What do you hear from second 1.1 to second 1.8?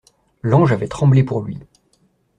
pour lui.